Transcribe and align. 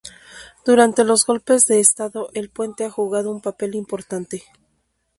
Durante 0.65 1.03
los 1.03 1.27
golpes 1.27 1.67
de 1.67 1.79
estado 1.79 2.29
el 2.33 2.49
puente 2.49 2.85
ha 2.85 2.89
jugado 2.89 3.29
un 3.29 3.39
papel 3.39 3.75
importante. 3.75 4.43